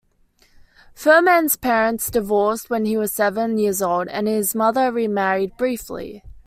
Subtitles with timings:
[0.95, 6.23] Fuhrman's parents divorced when he was seven years old, and his mother remarried briefly.